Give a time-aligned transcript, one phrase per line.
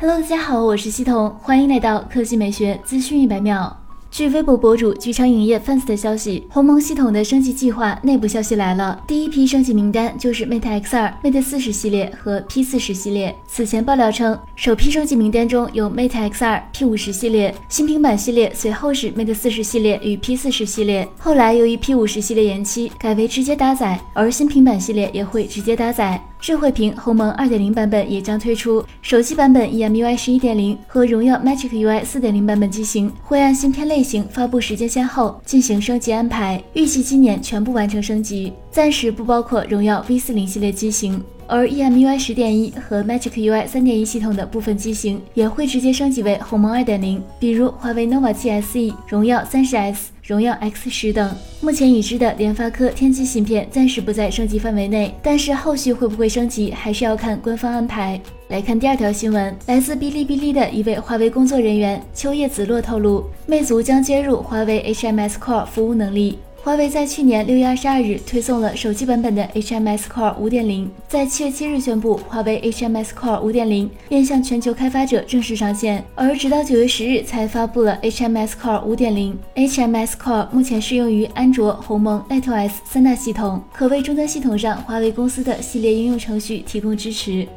[0.00, 3.76] Hello，大家好，我是系统，欢迎来到科技美学资讯一百秒。
[4.12, 9.02] 据微博博主剧场影业 fans 的消息，鸿蒙系统的升级计划内部消息来了。
[9.08, 13.34] 第一批升级名单就是 Mate X2、Mate 40系列和 P40 系列。
[13.48, 21.08] 此前爆料称，首批升级名单中有 Mate X2、P50 系列，新平板系列随后是 Mate 40系列与 P40 系列。
[21.18, 26.24] 后来由于 P50 系列延期，改为直接搭载，而新平板系列也会直接搭载。
[26.40, 41.22] 智慧屏鸿蒙2.0版本也将推出，手机版本 EMUI 11.0和荣耀 Magic UI 4.0版本机型会按芯片类型、发布时间先后进行升级安排，预计今年全部完成升级，暂时不包括荣耀 V40 系列机型。
[41.48, 51.34] 而 EMUI 10.1和 Magic UI 3.1系统的部分机型也会直接升级为鸿蒙2.0，比如华为 nova 7 SE、荣耀 30S、荣耀 X 十等。
[51.62, 58.20] 目前已知的联发科天玑芯片暂时不在升级范围内，但是后续会不会升级，还是要看官方安排。
[58.48, 66.38] 来看第二条新闻，来自哔哩哔哩的一位华为工作人员秋叶子洛透露，魅族将接入华为 HMS Core 服务能力。
[66.68, 79.34] 华为在去年六月二十二日推送了手机版本的 HMS Core 五点零，在七月七日宣布华为 HMS Core 五点零面向全球开发者正式上线，而直到九月十日才发布了 HMS Core 五点零。
[79.54, 87.48] HMS Core 目前适用于安卓、鸿蒙、LiteOS 三大系统，可为终端系统上华为公司的系列应用程序提供支持。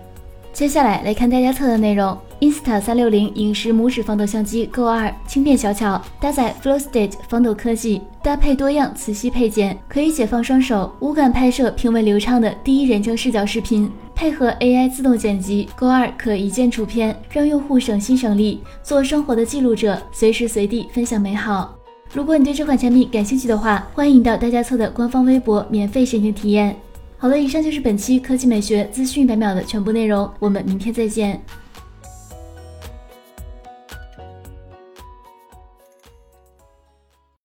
[0.54, 2.18] 接下来来看大家测的内容。
[2.42, 13.92] Insta 三六零影视拇指防抖相机 Go 二轻便小巧，搭载 Flow State 防抖科技，搭配多样磁吸配件，可以解放双手，无感拍摄平稳流畅的第一人称视角视频。
[14.16, 21.76] 配合 AI 自动剪辑，Go 二可一键出片，让用户省心省力，做生活的记录者，随时随地分享美好。
[22.12, 26.76] 如果你对这款产品感兴趣的话，欢迎到大家测的官方微博免费申请体验。
[27.20, 31.40] 好了，以上就是本期科技美学资讯百秒的全部内容，我们明天再见。